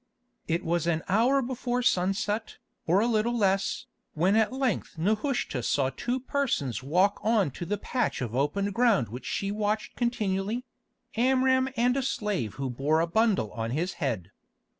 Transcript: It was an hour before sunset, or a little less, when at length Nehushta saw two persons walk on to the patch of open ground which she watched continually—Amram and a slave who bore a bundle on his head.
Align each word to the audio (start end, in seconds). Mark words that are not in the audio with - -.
It 0.47 0.65
was 0.65 0.87
an 0.87 1.03
hour 1.07 1.43
before 1.43 1.83
sunset, 1.83 2.57
or 2.87 3.01
a 3.01 3.05
little 3.05 3.37
less, 3.37 3.85
when 4.15 4.35
at 4.35 4.51
length 4.51 4.97
Nehushta 4.97 5.61
saw 5.61 5.91
two 5.91 6.19
persons 6.19 6.81
walk 6.81 7.19
on 7.21 7.51
to 7.51 7.67
the 7.67 7.77
patch 7.77 8.19
of 8.19 8.33
open 8.35 8.71
ground 8.71 9.09
which 9.09 9.27
she 9.27 9.51
watched 9.51 9.95
continually—Amram 9.95 11.69
and 11.77 11.95
a 11.95 12.01
slave 12.01 12.55
who 12.55 12.67
bore 12.67 12.99
a 12.99 13.05
bundle 13.05 13.51
on 13.51 13.69
his 13.69 13.93
head. 14.01 14.31